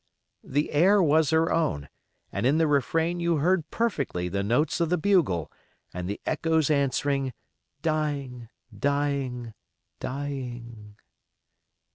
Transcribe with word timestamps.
The 0.43 0.71
air 0.71 0.99
was 1.03 1.29
her 1.29 1.51
own, 1.53 1.87
and 2.31 2.47
in 2.47 2.57
the 2.57 2.65
refrain 2.65 3.19
you 3.19 3.37
heard 3.37 3.69
perfectly 3.69 4.29
the 4.29 4.41
notes 4.41 4.79
of 4.81 4.89
the 4.89 4.97
bugle, 4.97 5.51
and 5.93 6.09
the 6.09 6.19
echoes 6.25 6.71
answering, 6.71 7.33
"Dying, 7.83 8.49
dying, 8.79 9.53
dying." 9.99 10.95